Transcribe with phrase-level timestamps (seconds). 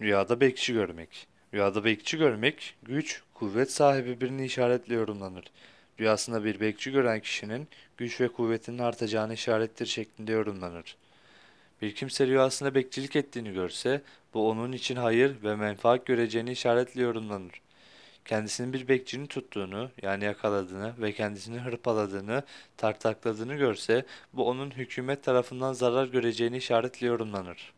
[0.00, 1.26] Rüyada bekçi görmek.
[1.54, 5.44] Rüyada bekçi görmek, güç, kuvvet sahibi birini işaretle yorumlanır.
[6.00, 10.96] Rüyasında bir bekçi gören kişinin güç ve kuvvetinin artacağını işarettir şeklinde yorumlanır.
[11.82, 14.02] Bir kimse rüyasında bekçilik ettiğini görse,
[14.34, 17.60] bu onun için hayır ve menfaat göreceğini işaretle yorumlanır.
[18.24, 22.42] Kendisinin bir bekçinin tuttuğunu, yani yakaladığını ve kendisini hırpaladığını,
[22.76, 27.75] tartakladığını görse, bu onun hükümet tarafından zarar göreceğini işaretle yorumlanır.